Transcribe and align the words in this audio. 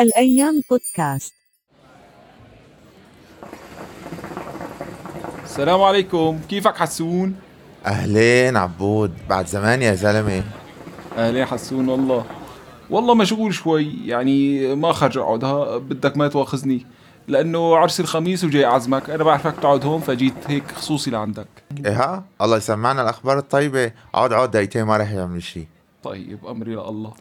الأيام 0.00 0.62
بودكاست. 0.70 1.34
السلام 5.44 5.82
عليكم. 5.82 6.40
كيفك 6.48 6.76
حسون؟ 6.76 7.36
أهلين 7.86 8.56
عبود. 8.56 9.14
بعد 9.28 9.46
زمان 9.46 9.82
يا 9.82 9.94
زلمة. 9.94 10.42
أهلين 11.16 11.44
حسون 11.44 11.88
والله. 11.88 12.24
والله 12.90 13.14
مشغول 13.14 13.54
شوي. 13.54 14.06
يعني 14.06 14.74
ما 14.74 14.92
خرج 14.92 15.18
اقعد 15.18 15.44
ها 15.44 15.78
بدك 15.78 16.16
ما 16.16 16.28
تواخذني. 16.28 16.86
لأنه 17.28 17.76
عرس 17.76 18.00
الخميس 18.00 18.44
وجاي 18.44 18.64
اعزمك 18.64 19.10
أنا 19.10 19.24
بعرفك 19.24 19.54
تقعد 19.62 19.84
هون 19.84 20.00
فجيت 20.00 20.34
هيك 20.46 20.72
خصوصي 20.72 21.10
لعندك. 21.10 21.48
إيه. 21.84 22.02
ها 22.02 22.24
الله 22.42 22.56
يسمعنا 22.56 23.02
الأخبار 23.02 23.38
الطيبة. 23.38 23.92
أقعد 24.14 24.32
أقعد 24.32 24.50
دقيقتين 24.50 24.82
ما 24.82 24.96
رح 24.96 25.10
يعمل 25.10 25.42
شيء 25.42 25.66
طيب 26.02 26.46
أمري 26.46 26.74
لله. 26.74 27.14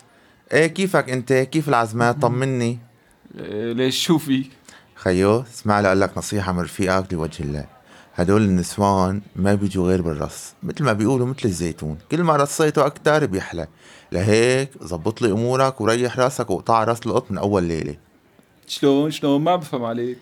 إيه 0.54 0.68
كيفك 0.68 1.10
أنت؟ 1.10 1.34
كيف 1.34 1.70
العزمات؟ 1.70 2.22
طمني. 2.22 2.80
إيه 3.40 3.74
ليش؟ 3.74 4.04
شو 4.04 4.18
في؟ 4.18 4.46
خيو 4.96 5.42
اسمع 5.42 5.80
لي 5.80 5.88
أقول 5.88 6.02
لك 6.02 6.18
نصيحة 6.18 6.52
من 6.52 6.60
رفيقك 6.60 7.14
لوجه 7.14 7.44
الله. 7.44 7.66
هدول 8.16 8.42
النسوان 8.42 9.22
ما 9.36 9.56
بيجوا 9.56 9.88
غير 9.88 10.02
بالرص 10.02 10.54
مثل 10.64 10.84
ما 10.84 10.94
بيقولوا 10.94 11.28
مثل 11.28 11.46
الزيتون. 11.46 11.98
كل 12.12 12.24
ما 12.24 12.36
رصيته 12.36 12.86
أكتر 12.86 13.26
بيحلى. 13.26 13.68
لهيك 14.12 14.70
زبط 14.82 15.22
لي 15.22 15.32
أمورك 15.32 15.82
وريح 15.82 16.20
راسك 16.20 16.50
وقطع 16.50 16.84
راس 16.84 17.00
القط 17.06 17.32
من 17.32 17.38
أول 17.38 17.64
ليلة. 17.64 17.96
شلون؟ 18.68 19.12
شلون؟ 19.12 19.42
ما 19.42 19.56
بفهم 19.56 19.84
عليك. 19.84 20.18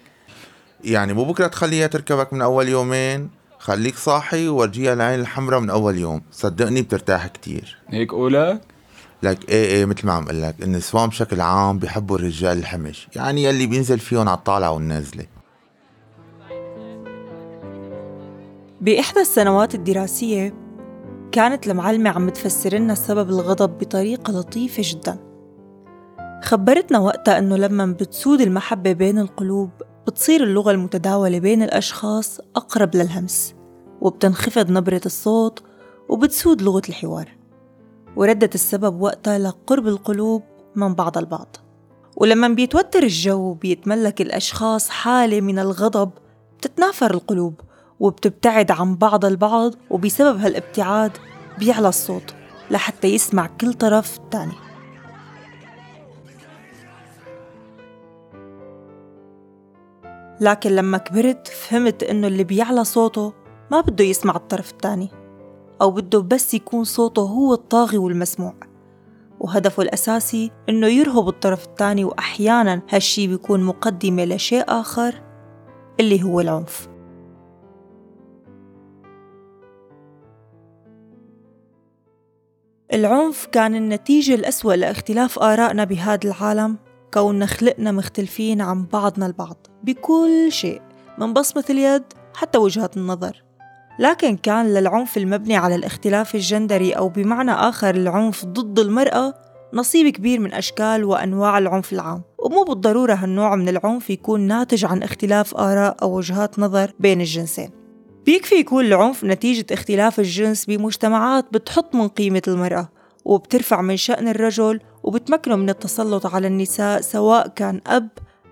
يعني 0.84 1.14
مو 1.14 1.24
بكرة 1.24 1.48
تخليها 1.48 1.88
تركبك 1.88 2.34
من 2.34 2.42
أول 2.42 2.70
يومين؟ 2.70 3.30
خليك 3.60 3.96
صاحي 3.96 4.48
وورجيها 4.48 4.94
العين 4.94 5.20
الحمراء 5.20 5.60
من 5.60 5.70
أول 5.70 5.98
يوم. 5.98 6.22
صدقني 6.32 6.82
بترتاح 6.82 7.28
كتير. 7.28 7.78
هيك 7.90 8.12
قولك؟ 8.12 8.62
لك 9.24 9.50
إيه 9.50 9.66
إيه 9.66 9.86
مثل 9.86 10.08
ما 10.08 10.14
عم 10.14 10.26
قول 10.26 10.42
لك 10.42 10.56
النسوان 10.64 11.10
بشكل 11.10 11.42
عام 11.42 11.80
بيحبوا 11.80 12.18
الرجال 12.18 12.58
الحمش. 12.58 13.08
يعني 13.16 13.44
يلي 13.44 13.68
بينزل 13.68 14.00
فيهم 14.00 14.30
على 14.30 14.38
الطالعه 14.38 14.72
والنازلة. 14.72 15.26
بإحدى 18.82 19.20
السنوات 19.20 19.76
الدراسية 19.76 20.54
كانت 21.32 21.68
المعلمة 21.68 22.10
عم 22.10 22.30
تفسر 22.30 22.74
لنا 22.74 22.96
سبب 22.96 23.30
الغضب 23.30 23.78
بطريقة 23.78 24.34
لطيفة 24.34 24.84
جدا. 24.86 25.18
خبرتنا 26.44 27.00
وقتها 27.00 27.38
أنه 27.38 27.58
لما 27.58 27.86
بتسود 27.86 28.42
المحبة 28.42 28.92
بين 28.92 29.20
القلوب 29.20 29.70
بتصير 30.08 30.44
اللغة 30.44 30.72
المتداولة 30.72 31.40
بين 31.40 31.64
الأشخاص 31.64 32.40
أقرب 32.56 32.96
للهمس 32.96 33.56
وبتنخفض 34.02 34.72
نبرة 34.72 35.02
الصوت 35.06 35.64
وبتسود 36.10 36.62
لغة 36.62 36.82
الحوار. 36.90 37.30
وردت 38.16 38.56
السبب 38.56 39.02
وقتها 39.02 39.40
لقرب 39.40 39.88
القلوب 39.88 40.44
من 40.76 40.94
بعض 40.94 41.18
البعض. 41.18 41.58
ولما 42.18 42.48
بيتوتر 42.48 43.04
الجو 43.04 43.54
بيتملك 43.54 44.22
الأشخاص 44.22 44.90
حالة 44.90 45.42
من 45.42 45.60
الغضب 45.60 46.12
بتتنافر 46.58 47.14
القلوب 47.14 47.62
وبتبتعد 48.00 48.72
عن 48.72 48.96
بعض 48.96 49.26
البعض 49.26 49.74
وبسبب 49.90 50.40
هالابتعاد 50.40 51.12
بيعلى 51.60 51.90
الصوت 51.90 52.34
لحتى 52.72 53.08
يسمع 53.08 53.48
كل 53.62 53.74
طرف 53.74 54.18
التاني 54.18 54.54
لكن 60.42 60.70
لما 60.70 60.98
كبرت 60.98 61.48
فهمت 61.48 62.04
إنه 62.04 62.28
اللي 62.28 62.44
بيعلى 62.44 62.84
صوته 62.84 63.34
ما 63.72 63.82
بده 63.82 64.04
يسمع 64.04 64.36
الطرف 64.36 64.72
التاني. 64.72 65.25
أو 65.82 65.92
بده 65.92 66.20
بس 66.20 66.54
يكون 66.54 66.84
صوته 66.84 67.22
هو 67.22 67.54
الطاغي 67.54 67.98
والمسموع. 67.98 68.54
وهدفه 69.40 69.84
الأساسي 69.84 70.52
إنه 70.70 70.88
يرهب 70.88 71.28
الطرف 71.28 71.66
التاني 71.66 72.04
وأحيانا 72.06 72.82
هالشي 72.90 73.28
بيكون 73.28 73.64
مقدمة 73.64 74.26
لشيء 74.26 74.64
آخر 74.68 75.22
اللي 76.00 76.24
هو 76.24 76.42
العنف. 76.42 76.88
العنف 82.94 83.46
كان 83.46 83.76
النتيجة 83.76 84.36
الأسوأ 84.36 84.74
لاختلاف 84.74 85.40
آرائنا 85.40 85.84
بهذا 85.84 86.20
العالم. 86.26 86.78
كوننا 87.14 87.46
خلقنا 87.46 87.92
مختلفين 87.92 88.62
عن 88.62 88.86
بعضنا 88.86 89.26
البعض 89.26 89.68
بكل 89.84 90.48
شيء 90.50 90.82
من 91.18 91.34
بصمة 91.34 91.66
اليد 91.70 92.04
حتى 92.34 92.58
وجهات 92.58 92.98
النظر. 92.98 93.45
لكن 94.00 94.38
كان 94.38 94.74
للعنف 94.74 95.18
المبني 95.18 95.58
على 95.58 95.76
الاختلاف 95.76 96.36
الجندري 96.36 96.92
أو 96.92 97.10
بمعنى 97.10 97.52
آخر 97.52 97.96
العنف 97.96 98.46
ضد 98.46 98.80
المرأة 98.80 99.34
نصيب 99.74 100.08
كبير 100.08 100.40
من 100.40 100.54
أشكال 100.54 101.04
وأنواع 101.04 101.58
العنف 101.58 101.94
العام. 101.94 102.22
ومو 102.40 102.64
بالضرورة 102.64 103.14
هالنوع 103.14 103.56
من 103.56 103.70
العنف 103.70 104.10
يكون 104.10 104.42
ناتج 104.42 104.86
عن 104.86 105.04
اختلاف 105.04 105.56
آراء 105.56 105.98
أو 106.02 106.18
وجهات 106.18 106.60
نظر 106.60 106.92
بين 107.00 107.22
الجنسين. 107.22 107.70
بيكفي 108.26 108.56
يكون 108.56 108.86
العنف 108.86 109.24
نتيجة 109.24 109.66
اختلاف 109.72 110.20
الجنس 110.20 110.66
بمجتمعات 110.66 111.46
بتحط 111.54 111.96
من 111.96 112.08
قيمة 112.08 112.42
المرأة 112.48 112.90
وبترفع 113.26 113.82
من 113.82 113.98
شأن 113.98 114.28
الرجل 114.28 114.80
وبتمكنه 115.04 115.56
من 115.56 115.70
التسلط 115.70 116.26
على 116.26 116.48
النساء 116.48 117.02
سواء 117.02 117.48
كان 117.48 117.82
أب 117.88 118.10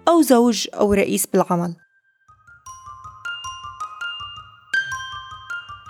أو 0.08 0.22
زوج 0.22 0.68
أو 0.74 0.94
رئيس 0.94 1.26
بالعمل. 1.26 1.76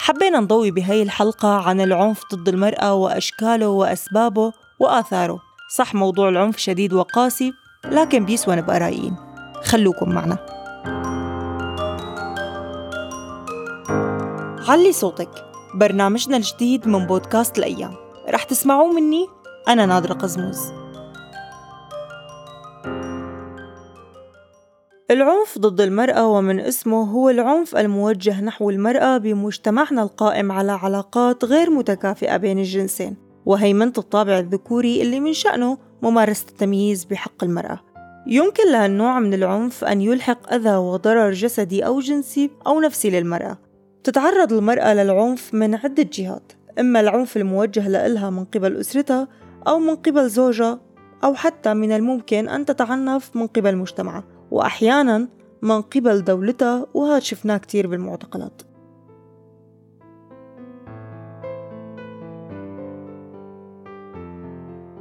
حبينا 0.03 0.39
نضوي 0.39 0.71
بهاي 0.71 1.03
الحلقة 1.03 1.49
عن 1.49 1.81
العنف 1.81 2.21
ضد 2.33 2.49
المرأة 2.49 2.93
وأشكاله 2.93 3.67
وأسبابه 3.67 4.53
وآثاره. 4.79 5.39
صح 5.75 5.95
موضوع 5.95 6.29
العنف 6.29 6.57
شديد 6.57 6.93
وقاسي 6.93 7.53
لكن 7.85 8.25
بيسوى 8.25 8.55
نبقى 8.55 8.79
رايقين 8.79 9.15
خلوكم 9.63 10.09
معنا. 10.09 10.37
علي 14.67 14.91
صوتك 14.91 15.29
برنامجنا 15.75 16.37
الجديد 16.37 16.87
من 16.87 17.07
بودكاست 17.07 17.57
الأيام. 17.57 17.95
رح 18.29 18.43
تسمعوه 18.43 18.91
مني 18.93 19.27
أنا 19.67 19.85
نادرة 19.85 20.13
قزموز. 20.13 20.82
العنف 25.13 25.57
ضد 25.59 25.81
المرأة 25.81 26.27
ومن 26.27 26.59
اسمه 26.59 27.03
هو 27.03 27.29
العنف 27.29 27.75
الموجه 27.75 28.41
نحو 28.41 28.69
المرأة 28.69 29.17
بمجتمعنا 29.17 30.03
القائم 30.03 30.51
على 30.51 30.71
علاقات 30.71 31.45
غير 31.45 31.69
متكافئة 31.69 32.37
بين 32.37 32.59
الجنسين 32.59 33.15
وهيمنة 33.45 33.93
الطابع 33.97 34.39
الذكوري 34.39 35.01
اللي 35.01 35.19
من 35.19 35.33
شأنه 35.33 35.77
ممارسة 36.01 36.45
التمييز 36.49 37.03
بحق 37.03 37.43
المرأة. 37.43 37.79
يمكن 38.27 38.71
لهالنوع 38.71 39.19
من 39.19 39.33
العنف 39.33 39.83
أن 39.83 40.01
يلحق 40.01 40.53
أذى 40.53 40.75
وضرر 40.75 41.31
جسدي 41.31 41.85
أو 41.85 41.99
جنسي 41.99 42.51
أو 42.67 42.79
نفسي 42.79 43.09
للمرأة. 43.09 43.57
تتعرض 44.03 44.53
المرأة 44.53 44.93
للعنف 44.93 45.53
من 45.53 45.75
عدة 45.75 46.09
جهات 46.13 46.51
إما 46.79 46.99
العنف 46.99 47.37
الموجه 47.37 47.87
لإلها 47.87 48.29
من 48.29 48.45
قبل 48.45 48.75
أسرتها 48.75 49.27
أو 49.67 49.79
من 49.79 49.95
قبل 49.95 50.29
زوجها 50.29 50.79
أو 51.23 51.35
حتى 51.35 51.73
من 51.73 51.91
الممكن 51.91 52.49
أن 52.49 52.65
تتعنف 52.65 53.35
من 53.35 53.47
قبل 53.47 53.75
مجتمعها. 53.75 54.32
وأحيانا 54.51 55.27
من 55.61 55.81
قبل 55.81 56.23
دولتها 56.23 56.85
وهذا 56.93 57.19
شفناه 57.19 57.57
كتير 57.57 57.87
بالمعتقلات. 57.87 58.61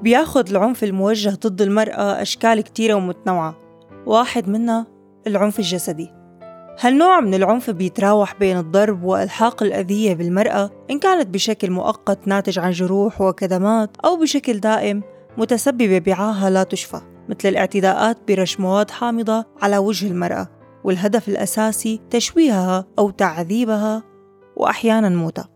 بياخد 0.03 0.49
العنف 0.49 0.85
الموجه 0.85 1.39
ضد 1.47 1.63
المرأة 1.63 2.23
أشكال 2.23 2.61
كتيرة 2.61 2.95
ومتنوعة. 2.95 3.57
واحد 4.07 4.49
منها 4.49 4.87
العنف 5.27 5.59
الجسدي. 5.59 6.11
هالنوع 6.81 7.21
من 7.21 7.35
العنف 7.35 7.71
بيتراوح 7.71 8.39
بين 8.39 8.59
الضرب 8.59 9.05
وإلحاق 9.05 9.63
الأذية 9.63 10.15
بالمرأة 10.15 10.71
إن 10.91 10.99
كانت 10.99 11.27
بشكل 11.27 11.71
مؤقت 11.71 12.29
ناتج 12.29 12.59
عن 12.59 12.71
جروح 12.71 13.21
وكدمات 13.21 13.97
أو 14.05 14.17
بشكل 14.17 14.61
دائم 14.61 15.03
متسببة 15.39 15.99
بعاهة 15.99 16.49
لا 16.49 16.63
تشفى؟ 16.63 17.12
مثل 17.33 17.49
الاعتداءات 17.49 18.19
برش 18.29 18.61
مواد 18.61 18.91
حامضة 18.91 19.45
على 19.63 19.79
وجه 19.79 20.07
المرأة 20.07 20.49
والهدف 20.85 21.29
الأساسي 21.29 22.01
تشويهها 22.11 22.85
أو 22.99 23.11
تعذيبها 23.11 24.03
وأحيانا 24.57 25.09
موتها. 25.09 25.49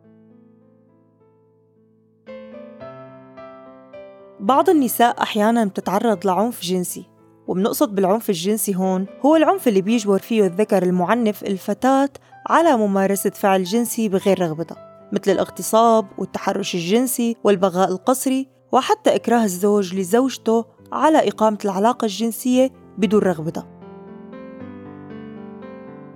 بعض 4.41 4.71
النساء 4.71 5.23
أحيانا 5.23 5.65
بتتعرض 5.65 6.27
لعنف 6.27 6.63
جنسي 6.63 7.05
وبنقصد 7.47 7.95
بالعنف 7.95 8.31
الجنسي 8.31 8.77
هون 8.77 9.07
هو 9.27 9.37
العنف 9.37 9.69
اللي 9.69 9.81
بيجبر 9.81 10.19
فيه 10.19 10.47
الذكر 10.47 10.83
المعنف 10.83 11.45
الفتاة 11.45 12.09
على 12.47 12.77
ممارسة 12.77 13.31
فعل 13.31 13.65
جنسي 13.65 14.09
بغير 14.09 14.41
رغبتها 14.43 15.09
مثل 15.13 15.31
الاغتصاب 15.31 16.07
والتحرش 16.19 16.75
الجنسي 16.75 17.37
والبغاء 17.45 17.89
القسري 17.89 18.49
وحتى 18.73 19.15
إكراه 19.15 19.45
الزوج 19.45 19.95
لزوجته 19.95 20.65
على 20.93 21.29
إقامة 21.29 21.59
العلاقة 21.65 22.05
الجنسية 22.05 22.71
بدون 22.99 23.21
رغبتها 23.21 23.77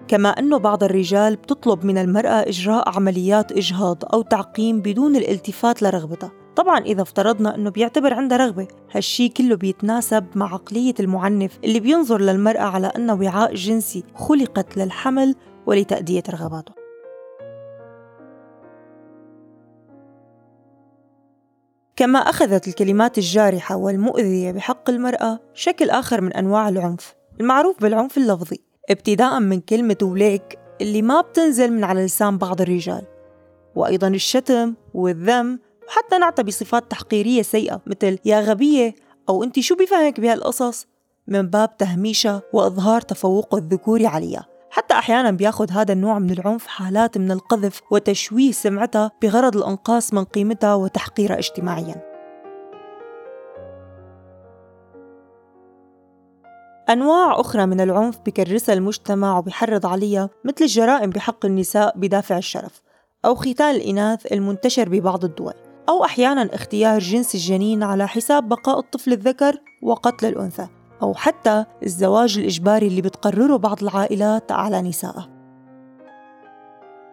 كما 0.09 0.29
أنه 0.29 0.59
بعض 0.59 0.85
الرجال 0.85 1.37
بتطلب 1.37 1.85
من 1.85 1.99
المرأة 1.99 2.49
إجراء 2.49 2.97
عمليات 2.97 3.53
إجهاض 3.53 4.05
أو 4.13 4.23
تعقيم 4.23 4.81
بدون 4.81 5.17
الالتفات 5.17 5.83
لرغبتها. 5.83 6.33
طبعا 6.57 6.79
إذا 6.79 7.03
افترضنا 7.03 7.55
أنه 7.55 7.71
بيعتبر 7.71 8.15
عندها 8.15 8.39
رغبة 8.39 8.69
هالشي 8.93 9.29
كله 9.29 9.57
بيتناسب 9.57 10.27
مع 10.35 10.55
عقلية 10.55 10.95
المعنف 11.01 11.59
اللي 11.65 11.81
بينظر 11.81 12.21
للمرأة 12.21 12.63
على 12.63 12.87
أنها 12.87 13.15
وعاء 13.15 13.55
جنسي 13.55 14.05
خلقت 14.15 14.77
للحمل 14.77 15.35
ولتأدية 15.67 16.23
رغباته. 16.31 16.80
كما 22.01 22.19
أخذت 22.19 22.69
الكلمات 22.69 23.19
الجارحة 23.19 23.77
والمؤذية 23.77 24.53
بحق 24.53 24.91
المرأة 24.91 25.41
شكل 25.55 25.91
آخر 25.91 26.21
من 26.21 26.33
أنواع 26.33 26.69
العنف 26.69 27.15
المعروف 27.41 27.83
بالعنف 27.83 28.19
اللفظي 28.19 28.59
ابتداء 28.91 29.41
من 29.41 29.61
كلمة 29.61 29.97
وليك 30.03 30.59
اللي 30.81 31.03
ما 31.03 31.21
بتنزل 31.21 31.73
من 31.73 31.85
على 31.85 32.05
لسان 32.05 32.39
بعض 32.39 32.61
الرجال 32.61 33.03
وأيضا 33.75 34.09
الشتم 34.09 34.75
والذم 34.95 35.59
وحتى 35.89 36.19
نعتى 36.19 36.43
بصفات 36.43 36.91
تحقيرية 36.91 37.43
سيئة 37.43 37.81
مثل 37.87 38.19
يا 38.25 38.41
غبية 38.41 38.95
أو 39.29 39.45
أنت 39.45 39.61
شو 39.61 39.75
بفهمك 39.75 40.21
بهالقصص؟ 40.21 40.87
من 41.27 41.43
باب 41.43 41.77
تهميشها 41.77 42.43
وإظهار 42.53 43.01
تفوقه 43.01 43.59
الذكوري 43.59 44.07
عليها. 44.07 44.47
حتى 44.71 44.95
أحيانا 44.95 45.31
بياخد 45.31 45.73
هذا 45.73 45.93
النوع 45.93 46.19
من 46.19 46.31
العنف 46.31 46.67
حالات 46.67 47.19
من 47.19 47.31
القذف 47.31 47.81
وتشويه 47.91 48.53
سمعتها 48.53 49.11
بغرض 49.23 49.57
الإنقاص 49.57 50.15
من 50.15 50.25
قيمتها 50.25 50.75
وتحقيرها 50.75 51.39
اجتماعياً. 51.39 52.11
أنواع 56.91 57.41
أخرى 57.41 57.67
من 57.67 57.81
العنف 57.81 58.19
بكرسها 58.27 58.73
المجتمع 58.75 59.39
وبحرض 59.39 59.87
عليها 59.87 60.31
مثل 60.45 60.65
الجرائم 60.65 61.11
بحق 61.11 61.47
النساء 61.47 61.99
بدافع 61.99 62.39
الشرف 62.39 62.83
أو 63.25 63.35
ختان 63.35 63.75
الإناث 63.75 64.33
المنتشر 64.33 64.89
ببعض 64.89 65.25
الدول 65.25 65.55
أو 65.89 66.05
أحيانا 66.05 66.55
اختيار 66.55 66.99
جنس 66.99 67.35
الجنين 67.35 67.83
على 67.83 68.09
حساب 68.09 68.49
بقاء 68.49 68.79
الطفل 68.79 69.13
الذكر 69.13 69.57
وقتل 69.83 70.27
الأنثى. 70.27 70.67
أو 71.03 71.15
حتى 71.15 71.65
الزواج 71.83 72.39
الإجباري 72.39 72.87
اللي 72.87 73.01
بتقرره 73.03 73.57
بعض 73.57 73.83
العائلات 73.83 74.53
على 74.53 74.83
نسائها 74.83 75.29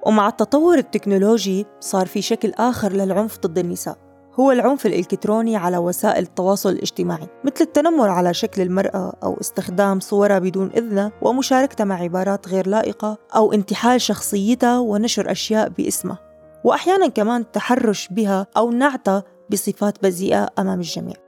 ومع 0.05 0.27
التطور 0.27 0.77
التكنولوجي 0.77 1.65
صار 1.79 2.07
في 2.07 2.21
شكل 2.21 2.51
آخر 2.51 2.91
للعنف 2.91 3.39
ضد 3.39 3.57
النساء. 3.57 4.07
هو 4.39 4.51
العنف 4.51 4.85
الإلكتروني 4.85 5.55
على 5.55 5.77
وسائل 5.77 6.23
التواصل 6.23 6.69
الاجتماعي 6.69 7.27
مثل 7.43 7.61
التنمر 7.61 8.09
على 8.09 8.33
شكل 8.33 8.61
المرأة 8.61 9.13
أو 9.23 9.37
استخدام 9.41 9.99
صورها 9.99 10.39
بدون 10.39 10.71
إذنها 10.75 11.11
ومشاركتها 11.21 11.83
مع 11.83 11.95
عبارات 11.95 12.47
غير 12.47 12.67
لائقة 12.67 13.17
أو 13.35 13.53
انتحال 13.53 14.01
شخصيتها 14.01 14.79
ونشر 14.79 15.31
أشياء 15.31 15.69
باسمها 15.69 16.19
وأحيانا 16.63 17.07
كمان 17.07 17.41
التحرش 17.41 18.07
بها 18.11 18.47
أو 18.57 18.71
نعتها 18.71 19.23
بصفات 19.49 20.03
بذيئة 20.03 20.49
أمام 20.59 20.79
الجميع. 20.79 21.26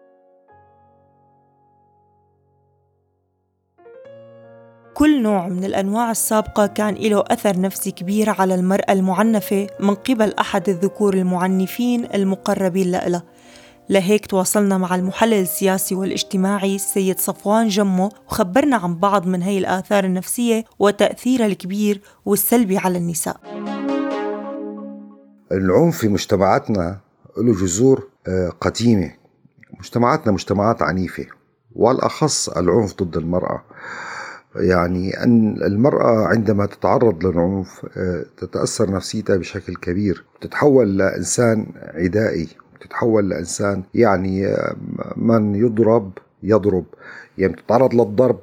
كل 5.00 5.22
نوع 5.22 5.48
من 5.48 5.64
الأنواع 5.64 6.12
السابقة 6.12 6.68
كان 6.68 6.94
له 6.94 7.24
أثر 7.28 7.60
نفسي 7.60 7.92
كبير 7.92 8.30
على 8.30 8.56
المرأة 8.56 8.92
المعنفة 8.92 9.68
من 9.80 9.96
قبل 9.96 10.34
أحد 10.40 10.70
الذكور 10.70 11.14
المعنفين 11.14 12.08
المقربين 12.14 12.92
لها 12.92 13.24
لهيك 13.90 14.26
تواصلنا 14.26 14.78
مع 14.78 14.96
المحلل 14.96 15.42
السياسي 15.42 15.96
والاجتماعي 15.96 16.76
السيد 16.76 17.20
صفوان 17.20 17.68
جمو 17.68 18.10
وخبرنا 18.28 18.78
عن 18.78 18.96
بعض 18.96 19.28
من 19.28 19.42
هي 19.42 19.58
الآثار 19.58 20.04
النفسية 20.04 20.66
وتأثيرها 20.80 21.46
الكبير 21.46 22.02
والسلبي 22.26 22.78
على 22.78 22.98
النساء. 22.98 23.38
العنف 25.52 25.98
في 25.98 26.08
مجتمعاتنا 26.08 27.00
له 27.38 27.54
جذور 27.54 28.08
آه، 28.28 28.50
قديمة. 28.62 29.12
مجتمعاتنا 29.80 30.32
مجتمعات 30.32 30.82
عنيفة 30.82 31.26
والأخص 31.76 32.50
العنف 32.50 33.04
ضد 33.04 33.18
المرأة. 33.18 33.64
يعني 34.56 35.24
أن 35.24 35.62
المرأة 35.64 36.26
عندما 36.28 36.66
تتعرض 36.66 37.26
للعنف 37.26 37.86
آه، 37.98 38.26
تتأثر 38.38 38.92
نفسيتها 38.92 39.36
بشكل 39.36 39.76
كبير. 39.76 40.24
تتحول 40.42 40.98
لإنسان 40.98 41.66
عدائي. 41.78 42.48
تتحول 42.82 43.30
لإنسان 43.30 43.84
يعني 43.94 44.48
آه، 44.48 44.76
من 45.16 45.56
يضرب 45.56 46.12
يضرب. 46.44 46.86
يعني 47.38 47.54
تتعرض 47.54 47.94
للضرب 47.94 48.40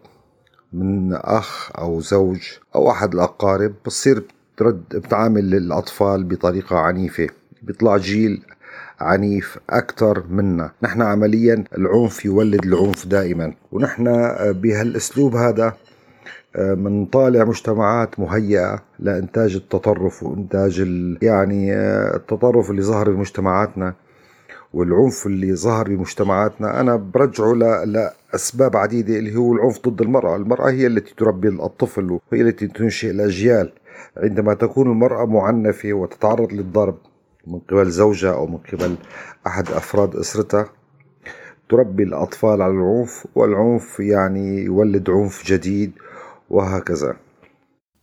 من 0.73 1.15
أخ 1.15 1.71
أو 1.79 2.01
زوج 2.01 2.41
أو 2.75 2.91
أحد 2.91 3.15
الأقارب. 3.15 3.75
بتصير 3.85 4.25
بترد 4.55 4.83
بتعامل 4.95 5.55
الأطفال 5.55 6.25
بطريقة 6.25 6.79
عنيفة. 6.79 7.27
بيطلع 7.63 7.97
جيل 7.97 8.43
عنيف 9.01 9.59
أكثر 9.71 10.25
منا. 10.31 10.71
نحن 10.83 11.03
عمليا 11.03 11.65
العنف 11.79 12.25
يولد 12.25 12.65
العنف 12.65 13.07
دائما. 13.07 13.53
ونحن 13.73 14.09
آه، 14.09 14.51
بهالأسلوب 14.51 15.37
هذا 15.37 15.77
طالع 17.13 17.45
مجتمعات 17.45 18.21
مهيئة 18.21 18.83
لإنتاج 18.99 19.55
التطرف 19.55 20.23
وإنتاج 20.23 20.79
يعني 21.23 21.75
آه، 21.75 22.17
التطرف 22.17 22.71
اللي 22.71 22.83
ظهر 22.83 23.11
بمجتمعاتنا 23.11 23.95
والعنف 24.75 25.27
اللي 25.27 25.55
ظهر 25.57 25.89
بمجتمعاتنا. 25.89 26.81
أنا 26.81 26.97
برجعه 26.97 27.53
لأسباب 27.85 28.77
عديدة 28.77 29.19
اللي 29.19 29.37
هو 29.37 29.53
العنف 29.53 29.89
ضد 29.89 30.01
المرأة. 30.01 30.37
المرأة 30.37 30.71
هي 30.71 30.87
التي 30.87 31.15
تربي 31.15 31.49
الطفل 31.49 32.11
وهي 32.11 32.41
التي 32.43 32.67
تنشئ 32.67 33.11
الأجيال. 33.11 33.73
عندما 34.17 34.55
تكون 34.55 34.91
المرأة 34.91 35.27
معنفة 35.27 35.93
وتتعرض 35.93 36.53
للضرب 36.53 36.97
من 37.47 37.59
قبل 37.59 37.91
زوجها 37.91 38.33
أو 38.33 38.47
من 38.47 38.59
قبل 38.73 38.97
أحد 39.47 39.71
أفراد 39.71 40.17
أسرتها 40.17 40.69
تربي 41.69 42.03
الأطفال 42.03 42.63
على 42.63 42.73
العنف 42.73 43.27
والعنف 43.35 44.01
يعني 44.01 44.65
يولد 44.65 45.11
عنف 45.11 45.47
جديد 45.47 45.93
وهكذا. 46.51 47.17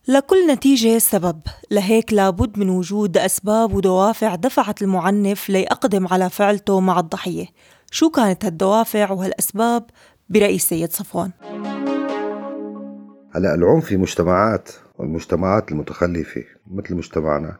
لكل 0.08 0.46
نتيجة 0.50 0.98
سبب 0.98 1.40
لهيك 1.70 2.12
لابد 2.12 2.58
من 2.58 2.68
وجود 2.68 3.16
أسباب 3.18 3.74
ودوافع 3.74 4.34
دفعت 4.34 4.82
المعنف 4.82 5.50
ليقدم 5.50 6.06
على 6.06 6.30
فعلته 6.30 6.80
مع 6.80 7.00
الضحية. 7.00 7.46
شو 7.90 8.10
كانت 8.10 8.44
هالدوافع 8.44 9.12
وهالأسباب؟ 9.12 9.84
برأي 10.28 10.54
السيد 10.54 10.92
صفوان؟ 10.92 11.30
هلا 13.34 13.54
العنف 13.54 13.84
في 13.84 13.96
مجتمعات 13.96 14.70
والمجتمعات 14.98 15.72
المتخلفة 15.72 16.44
مثل 16.66 16.94
مجتمعنا 16.94 17.56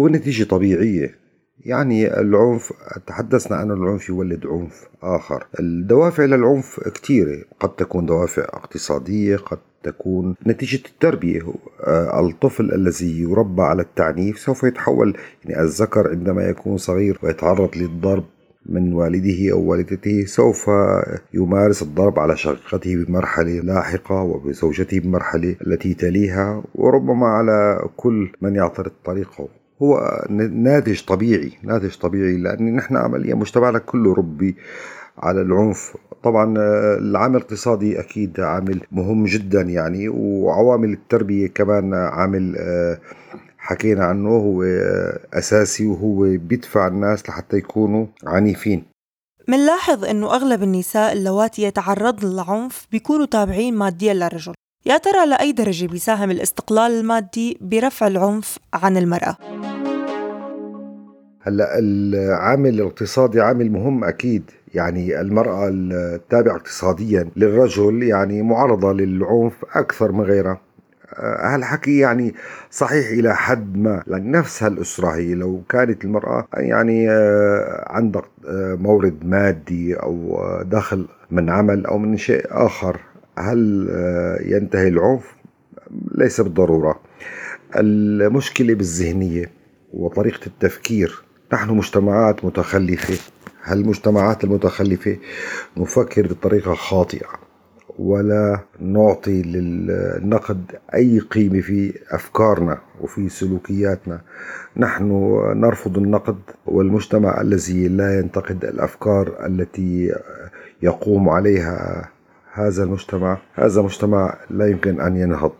هو 0.00 0.08
نتيجة 0.08 0.44
طبيعية 0.44 1.21
يعني 1.60 2.20
العنف 2.20 2.72
تحدثنا 3.06 3.62
أن 3.62 3.70
العنف 3.70 4.08
يولد 4.08 4.46
عنف 4.46 4.88
آخر. 5.02 5.46
الدوافع 5.60 6.24
للعنف 6.24 6.80
كثيرة 6.80 7.44
قد 7.60 7.76
تكون 7.76 8.06
دوافع 8.06 8.42
اقتصادية 8.42 9.36
قد 9.36 9.58
تكون 9.82 10.34
نتيجة 10.46 10.82
التربية. 10.88 11.42
آه، 11.80 12.20
الطفل 12.20 12.74
الذي 12.74 13.20
يربى 13.20 13.62
على 13.62 13.82
التعنيف 13.82 14.38
سوف 14.38 14.62
يتحول 14.64 15.16
يعني 15.44 15.62
الذكر 15.62 16.10
عندما 16.10 16.42
يكون 16.42 16.76
صغير 16.76 17.18
ويتعرض 17.22 17.76
للضرب 17.76 18.24
من 18.66 18.92
والده 18.92 19.52
أو 19.52 19.60
والدته 19.60 20.24
سوف 20.24 20.70
يمارس 21.34 21.82
الضرب 21.82 22.18
على 22.18 22.36
شقيقته 22.36 23.04
بمرحلة 23.04 23.60
لاحقة 23.60 24.22
وبزوجته 24.22 25.00
بمرحلة 25.00 25.56
التي 25.66 25.94
تليها 25.94 26.62
وربما 26.74 27.26
على 27.26 27.88
كل 27.96 28.32
من 28.40 28.54
يعترض 28.54 28.92
طريقه. 29.04 29.48
هو 29.82 30.24
ناتج 30.50 31.04
طبيعي 31.04 31.52
ناتج 31.62 31.94
طبيعي 31.96 32.36
لأن 32.36 32.76
نحن 32.76 32.96
عمليا 32.96 33.34
مجتمعنا 33.34 33.78
كله 33.78 34.14
ربي 34.14 34.56
على 35.18 35.40
العنف. 35.40 35.96
طبعا 36.22 36.58
آه، 36.58 36.98
العامل 36.98 37.36
الاقتصادي 37.36 38.00
أكيد 38.00 38.40
عامل 38.40 38.80
مهم 38.92 39.24
جدا 39.24 39.60
يعني 39.60 40.08
وعوامل 40.08 40.92
التربية 40.92 41.46
كمان 41.46 41.94
عامل 41.94 42.56
آه، 42.58 42.98
حكينا 43.58 44.04
عنه 44.04 44.28
هو 44.28 44.62
أساسي 45.34 45.86
وهو 45.86 46.20
بيدفع 46.22 46.86
الناس 46.86 47.28
لحتى 47.28 47.56
يكونوا 47.56 48.06
عنيفين. 48.26 48.84
منلاحظ 49.48 50.04
إنه 50.04 50.34
أغلب 50.34 50.62
النساء 50.62 51.12
اللواتي 51.12 51.62
يتعرضن 51.62 52.28
للعنف 52.28 52.86
بيكونوا 52.92 53.26
تابعين 53.26 53.74
ماديا 53.74 54.14
للرجل. 54.14 54.54
يا 54.86 54.98
ترى 54.98 55.26
لأي 55.26 55.52
درجة 55.52 55.86
بيساهم 55.86 56.30
الاستقلال 56.30 56.92
المادي 56.92 57.58
برفع 57.60 58.06
العنف 58.06 58.58
عن 58.74 58.96
المرأة؟ 58.96 59.36
هلأ 61.42 61.78
العامل 61.78 62.74
الاقتصادي 62.74 63.40
عامل 63.40 63.72
مهم 63.72 64.04
أكيد. 64.04 64.50
يعني 64.74 65.20
المرأة 65.20 65.68
التابعة 65.72 66.56
اقتصاديا 66.56 67.28
للرجل 67.36 68.02
يعني 68.02 68.42
معرضة 68.42 68.92
للعنف 68.92 69.64
أكثر 69.74 70.12
من 70.12 70.20
غيرها. 70.24 70.60
هالحكي 71.18 71.98
يعني 71.98 72.34
صحيح 72.70 73.08
إلى 73.08 73.36
حد 73.36 73.76
ما 73.76 74.02
لأن 74.06 74.30
نفس 74.30 74.62
هالأسرة 74.62 75.08
هي 75.08 75.34
لو 75.34 75.62
كانت 75.68 76.04
المرأة 76.04 76.46
يعني 76.54 77.06
عندها 77.86 78.22
مورد 78.80 79.24
مادي 79.24 79.94
أو 79.94 80.42
دخل 80.62 81.06
من 81.30 81.50
عمل 81.50 81.86
أو 81.86 81.98
من 81.98 82.16
شيء 82.16 82.46
آخر. 82.50 83.00
هل 83.38 83.88
ينتهي 84.44 84.88
العنف؟ 84.88 85.36
ليس 86.14 86.40
بالضرورة. 86.40 87.00
المشكلة 87.76 88.74
بالذهنية 88.74 89.50
وطريقة 89.92 90.46
التفكير. 90.46 91.22
نحن 91.52 91.70
مجتمعات 91.70 92.44
متخلفة. 92.44 93.32
هالمجتمعات 93.64 94.44
المتخلفة 94.44 95.16
نفكر 95.76 96.26
بطريقة 96.26 96.74
خاطئة. 96.74 97.26
ولا 97.98 98.60
نعطي 98.80 99.42
للنقد 99.42 100.64
أي 100.94 101.18
قيمة 101.18 101.60
في 101.60 101.98
أفكارنا 102.10 102.78
وفي 103.00 103.28
سلوكياتنا. 103.28 104.20
نحن 104.76 105.10
نرفض 105.56 105.98
النقد 105.98 106.38
والمجتمع 106.66 107.40
الذي 107.40 107.88
لا 107.88 108.18
ينتقد 108.18 108.64
الأفكار 108.64 109.46
التي 109.46 110.14
يقوم 110.82 111.28
عليها 111.28 112.08
هذا 112.54 112.82
المجتمع 112.84 113.38
هذا 113.54 113.82
مجتمع 113.82 114.38
لا 114.50 114.66
يمكن 114.66 115.00
أن 115.00 115.16
ينهض. 115.16 115.52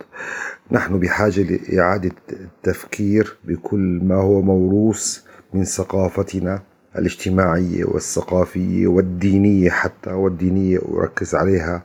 نحن 0.71 0.99
بحاجة 0.99 1.43
لإعادة 1.43 2.11
التفكير 2.33 3.37
بكل 3.45 4.01
ما 4.03 4.15
هو 4.15 4.43
موروث 4.43 5.19
من 5.55 5.65
ثقافتنا 5.65 6.63
الاجتماعية 6.99 7.85
والثقافية 7.85 8.87
والدينية 8.87 9.71
حتى 9.71 10.11
والدينية 10.13 10.79
أركز 10.99 11.35
عليها 11.35 11.83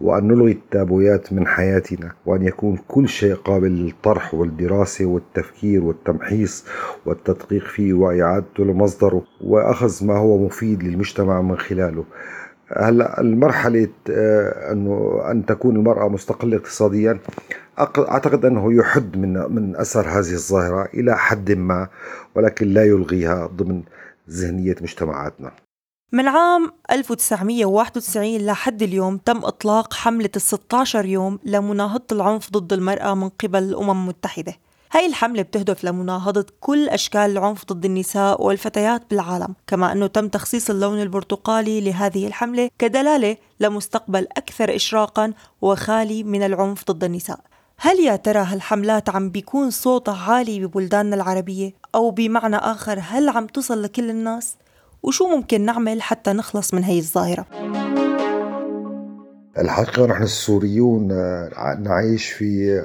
وأن 0.00 0.28
نلغي 0.28 0.52
التابويات 0.52 1.32
من 1.32 1.46
حياتنا 1.46 2.12
وأن 2.26 2.42
يكون 2.42 2.78
كل 2.88 3.08
شيء 3.08 3.34
قابل 3.34 3.70
للطرح 3.70 4.34
والدراسة 4.34 5.04
والتفكير 5.06 5.84
والتمحيص 5.84 6.64
والتدقيق 7.06 7.64
فيه 7.64 7.92
وإعادته 7.92 8.64
لمصدره 8.64 9.22
وأخذ 9.40 10.06
ما 10.06 10.18
هو 10.18 10.38
مفيد 10.46 10.82
للمجتمع 10.82 11.40
من 11.42 11.58
خلاله. 11.58 12.04
هلا 12.76 13.20
المرحلة 13.20 13.88
آه، 14.10 14.72
إنه 14.72 15.22
أن 15.30 15.46
تكون 15.46 15.76
المرأة 15.76 16.08
مستقلة 16.08 16.56
اقتصاديا 16.56 17.18
أعتقد 17.78 18.44
إنه 18.44 18.72
يحد 18.72 19.16
من 19.16 19.32
من 19.32 19.76
أثر 19.76 20.08
هذه 20.08 20.32
الظاهرة 20.32 20.88
إلى 20.94 21.18
حد 21.18 21.52
ما 21.52 21.88
ولكن 22.34 22.68
لا 22.68 22.84
يلغيها 22.84 23.46
ضمن 23.46 23.82
ذهنية 24.30 24.76
مجتمعاتنا. 24.80 25.52
من 26.12 26.28
عام 26.28 26.72
1991 26.90 28.46
لحد 28.46 28.82
اليوم 28.82 29.16
تم 29.16 29.44
إطلاق 29.44 29.94
حملة 29.94 30.30
ال 30.36 30.40
16 30.40 31.04
يوم 31.04 31.38
لمناهضة 31.44 32.04
العنف 32.12 32.50
ضد 32.50 32.72
المرأة 32.72 33.14
من 33.14 33.28
قبل 33.28 33.62
الأمم 33.62 33.90
المتحدة. 33.90 34.54
هاي 34.92 35.06
الحملة 35.06 35.42
بتهدف 35.42 35.84
لمناهضة 35.84 36.46
كل 36.60 36.88
أشكال 36.88 37.20
العنف 37.20 37.64
ضد 37.64 37.84
النساء 37.84 38.42
والفتيات 38.42 39.02
بالعالم 39.10 39.54
كما 39.66 39.92
أنه 39.92 40.06
تم 40.06 40.28
تخصيص 40.28 40.70
اللون 40.70 41.02
البرتقالي 41.02 41.80
لهذه 41.80 42.26
الحملة 42.26 42.70
كدلالة 42.78 43.36
لمستقبل 43.60 44.26
أكثر 44.36 44.74
إشراقا 44.74 45.32
وخالي 45.62 46.24
من 46.24 46.42
العنف 46.42 46.84
ضد 46.90 47.04
النساء 47.04 47.40
هل 47.78 48.00
يا 48.00 48.16
ترى 48.16 48.38
هالحملات 48.38 49.08
عم 49.08 49.30
بيكون 49.30 49.70
صوتها 49.70 50.32
عالي 50.32 50.66
ببلداننا 50.66 51.16
العربية 51.16 51.72
أو 51.94 52.10
بمعنى 52.10 52.56
آخر 52.56 52.98
هل 53.02 53.28
عم 53.28 53.46
تصل 53.46 53.82
لكل 53.82 54.10
الناس؟ 54.10 54.56
وشو 55.02 55.28
ممكن 55.28 55.60
نعمل 55.60 56.02
حتى 56.02 56.32
نخلص 56.32 56.74
من 56.74 56.84
هي 56.84 56.98
الظاهرة؟ 56.98 57.46
الحقيقة 59.58 60.06
نحن 60.06 60.22
السوريون 60.22 61.08
نعيش 61.78 62.26
في 62.26 62.80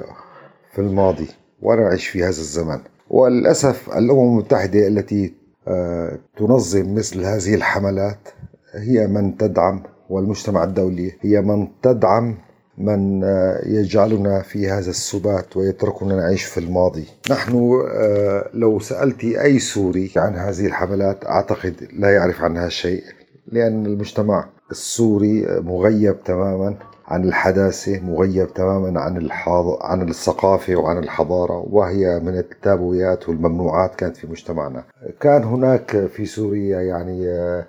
في 0.72 0.78
الماضي 0.78 1.28
ونعيش 1.62 2.06
في 2.08 2.22
هذا 2.22 2.28
الزمن. 2.28 2.80
وللأسف 3.10 3.88
الأمم 3.88 4.28
المتحدة 4.28 4.86
التي 4.86 5.34
آه، 5.68 6.18
تنظم 6.36 6.94
مثل 6.94 7.24
هذه 7.24 7.54
الحملات 7.54 8.28
هي 8.74 9.06
من 9.06 9.36
تدعم 9.36 9.82
والمجتمع 10.10 10.64
الدولي 10.64 11.12
هي 11.20 11.40
من 11.40 11.68
تدعم 11.82 12.38
من 12.78 13.24
آه، 13.24 13.62
يجعلنا 13.66 14.42
في 14.42 14.70
هذا 14.70 14.90
السبات 14.90 15.56
ويتركنا 15.56 16.16
نعيش 16.16 16.44
في 16.44 16.60
الماضي. 16.60 17.04
نحن 17.30 17.82
آه، 17.92 18.50
لو 18.54 18.78
سألت 18.78 19.24
أي 19.24 19.58
سوري 19.58 20.10
عن 20.16 20.34
هذه 20.34 20.66
الحملات 20.66 21.26
أعتقد 21.26 21.88
لا 21.92 22.14
يعرف 22.14 22.42
عنها 22.42 22.68
شيء 22.68 23.02
لأن 23.46 23.86
المجتمع 23.86 24.48
السوري 24.70 25.46
مغيب 25.60 26.24
تماما. 26.24 26.74
عن 27.08 27.24
الحداثة 27.24 28.00
مغيب 28.00 28.54
تماما 28.54 29.00
عن 29.00 29.16
الحاض... 29.16 29.82
عن 29.82 30.08
الثقافة 30.08 30.76
وعن 30.76 30.98
الحضارة 30.98 31.66
وهي 31.70 32.20
من 32.20 32.38
التابويات 32.38 33.28
والممنوعات 33.28 33.94
كانت 33.94 34.16
في 34.16 34.26
مجتمعنا. 34.26 34.84
كان 35.20 35.44
هناك 35.44 36.06
في 36.06 36.26
سوريا 36.26 36.80
يعني 36.80 37.28
آه، 37.28 37.64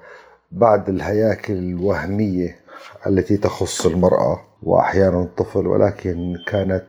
بعد 0.51 0.89
الهياكل 0.89 1.53
الوهمية 1.53 2.55
التي 3.07 3.37
تخص 3.37 3.85
المرأة 3.85 4.39
وأحيانا 4.63 5.21
الطفل 5.21 5.67
ولكن 5.67 6.35
كانت 6.47 6.83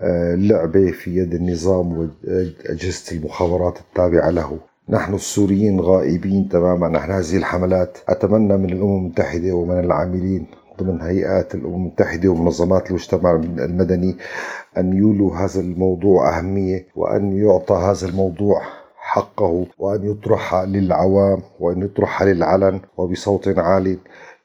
آه، 0.00 0.34
لعبة 0.34 0.90
في 0.90 1.16
يد 1.16 1.34
النظام 1.34 1.98
وأجهزة 1.98 3.16
المخابرات 3.16 3.78
التابعة 3.78 4.30
له. 4.30 4.58
نحن 4.88 5.14
السوريين 5.14 5.80
غائبين 5.80 6.48
تماما 6.48 6.98
عن 6.98 7.10
هذه 7.10 7.36
الحملات. 7.36 7.98
أتمنى 8.08 8.56
من 8.56 8.72
الأمم 8.72 8.96
المتحدة 8.96 9.52
ومن 9.52 9.80
العاملين 9.80 10.46
ضمن 10.82 11.00
هيئات 11.00 11.54
الأمم 11.54 11.74
المتحدة 11.74 12.28
ومنظمات 12.28 12.90
المجتمع 12.90 13.34
المدني 13.58 14.16
أن 14.78 14.92
يولوا 14.92 15.36
هذا 15.36 15.60
الموضوع 15.60 16.38
أهمية 16.38 16.86
وأن 16.96 17.32
يعطى 17.46 17.74
هذا 17.74 18.08
الموضوع 18.08 18.62
حقه 18.96 19.66
وأن 19.78 20.10
يطرح 20.10 20.54
للعوام 20.54 21.42
وأن 21.60 21.82
يطرح 21.82 22.22
للعلن 22.22 22.80
وبصوت 22.96 23.58
عال 23.58 23.98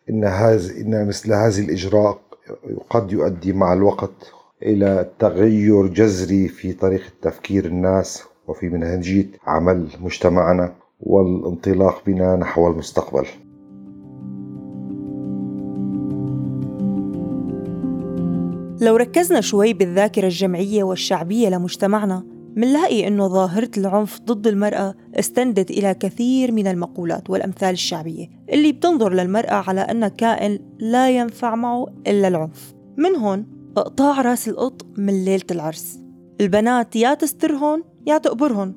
إن 0.10 0.24
هذا 0.26 0.72
إن 0.82 1.08
مثل 1.08 1.34
هذه 1.34 1.60
الإجراء 1.60 2.20
قد 2.90 3.12
يؤدي 3.12 3.54
مع 3.54 3.74
الوقت 3.74 4.34
إلى 4.64 5.10
تغير 5.20 5.88
جذري 5.88 6.48
في 6.48 6.74
طريقة 6.74 7.12
تفكير 7.22 7.66
الناس 7.66 8.24
وفي 8.48 8.70
منهجية 8.70 9.28
عمل 9.48 9.88
مجتمعنا 10.02 10.74
والانطلاق 11.00 12.02
بنا 12.06 12.36
نحو 12.36 12.68
المستقبل. 12.68 13.28
لو 18.82 18.96
ركزنا 18.96 19.42
شوي 19.42 19.74
بالذاكرة 19.74 20.26
الجمعية 20.26 20.84
والشعبية 20.84 21.50
لمجتمعنا 21.50 22.24
منلاقي 22.56 23.08
إنه 23.08 23.28
ظاهرة 23.28 23.70
العنف 23.78 24.20
ضد 24.20 24.48
المرأة 24.48 24.96
استندت 25.16 25.72
إلى 25.72 25.94
كثير 25.94 26.52
من 26.52 26.68
المقولات 26.68 27.30
والأمثال 27.30 27.70
الشعبية 27.70 28.28
اللي 28.54 28.72
بتنظر 28.72 29.14
للمرأة 29.14 29.54
على 29.54 29.82
أنها 29.82 30.08
كائن 30.08 30.60
لا 30.80 31.10
ينفع 31.10 31.56
معه 31.56 31.86
إلا 32.08 32.28
العنف. 32.28 32.74
منهم 32.98 33.46
إقطاع 33.78 34.22
راس 34.22 34.48
القط 34.50 34.86
من 34.98 35.26
ليلة 35.26 35.44
العرس. 35.52 36.00
البنات 36.42 36.96
يا 36.96 37.14
تسترهن 37.14 37.84
يا 38.08 38.18
تقبرهن. 38.18 38.74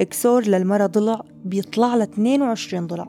إكسور 0.00 0.46
للمرأة 0.46 0.86
ضلع 0.86 1.20
بيطلع 1.44 1.94
لها 1.94 2.04
22 2.04 2.86
ضلع. 2.86 3.08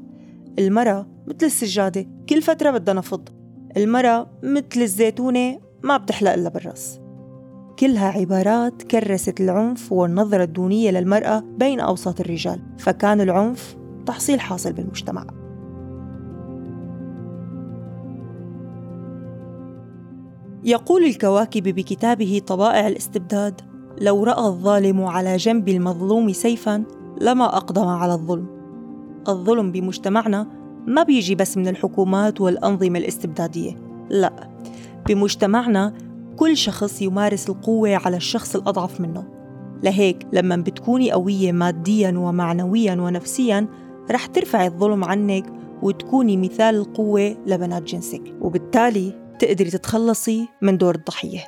المرأة 0.59 1.07
مثل 1.27 1.45
السجادة 1.45 2.07
كل 2.29 2.41
فترة 2.41 2.71
بدها 2.71 2.93
نفض 2.93 3.29
المرأة 3.77 4.39
مثل 4.43 4.81
الزيتونة 4.81 5.68
ما 5.83 5.97
بتحلق 5.97 6.33
إلا 6.33 6.49
بالرأس. 6.49 6.99
كلها 7.79 8.07
عبارات 8.07 8.83
كرست 8.83 9.41
العنف 9.41 9.91
والنظرة 9.91 10.43
الدونية 10.43 10.91
للمرأة 10.91 11.43
بين 11.57 11.79
أوساط 11.79 12.19
الرجال 12.19 12.59
فكان 12.77 13.21
العنف 13.21 13.77
تحصيل 14.05 14.39
حاصل 14.39 14.73
بالمجتمع. 14.73 15.25
يقول 20.63 21.03
الكواكب 21.03 21.63
بكتابه 21.63 22.41
طبائع 22.47 22.87
الاستبداد 22.87 23.61
لو 24.01 24.23
رأى 24.23 24.45
الظالم 24.47 25.01
على 25.01 25.37
جنب 25.37 25.69
المظلوم 25.69 26.33
سيفا 26.33 26.83
لما 27.21 27.57
أقدم 27.57 27.87
على 27.87 28.13
الظلم. 28.13 28.47
الظلم 29.27 29.71
بمجتمعنا 29.71 30.47
ما 30.87 31.03
بيجي 31.03 31.35
بس 31.35 31.57
من 31.57 31.67
الحكومات 31.67 32.41
والأنظمة 32.41 32.99
الاستبدادية 32.99 33.75
لا 34.09 34.49
بمجتمعنا 35.07 35.93
كل 36.37 36.57
شخص 36.57 37.01
يمارس 37.01 37.49
القوة 37.49 37.95
على 37.95 38.17
الشخص 38.17 38.55
الأضعف 38.55 39.01
منه. 39.01 39.27
لهيك 39.83 40.27
لما 40.33 40.55
بتكوني 40.55 41.11
قوية 41.11 41.51
ماديا 41.51 42.13
ومعنويا 42.17 42.93
ونفسيا 42.93 43.67
رح 44.11 44.25
ترفعي 44.25 44.67
الظلم 44.67 45.03
عنك 45.03 45.45
وتكوني 45.81 46.37
مثال 46.37 46.75
القوة 46.75 47.37
لبنات 47.45 47.83
جنسك. 47.83 48.21
وبالتالي 48.41 49.13
تقدري 49.39 49.69
تتخلصي 49.69 50.47
من 50.61 50.77
دور 50.77 50.95
الضحية. 50.95 51.43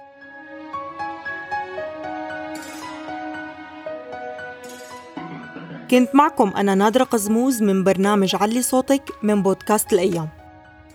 كنت 5.91 6.15
معكم 6.15 6.51
أنا 6.57 6.75
نادرة 6.75 7.03
قزموز 7.03 7.63
من 7.63 7.83
برنامج 7.83 8.35
علي 8.35 8.61
صوتك 8.61 9.03
من 9.23 9.43
بودكاست 9.43 9.93
الأيام. 9.93 10.40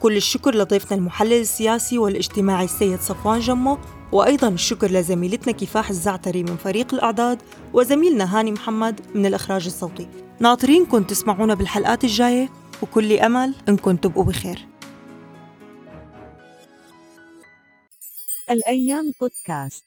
كل 0.06 0.16
الشكر 0.16 0.54
لضيفنا 0.54 0.98
المحلل 0.98 1.40
السياسي 1.40 1.98
والاجتماعي 1.98 2.64
السيد 2.64 3.00
صفوان 3.00 3.40
جمو 3.40 3.78
وأيضا 4.12 4.48
الشكر 4.48 4.90
لزميلتنا 4.90 5.52
كفاح 5.52 5.88
الزعتري 5.88 6.42
من 6.42 6.56
فريق 6.56 6.94
الإعداد 6.94 7.42
وزميلنا 7.72 8.38
هاني 8.38 8.52
محمد 8.52 9.00
من 9.14 9.26
الإخراج 9.26 9.66
الصوتي. 9.66 10.08
ناطرينكم 10.40 11.02
تسمعونا 11.02 11.54
بالحلقات 11.54 12.04
الجاية 12.04 12.48
وكل 12.82 13.12
أمل 13.12 13.54
إنكم 13.68 13.96
تبقوا 13.96 14.24
بخير. 14.24 14.66
الأيام 18.50 19.12
بودكاست. 19.20 19.84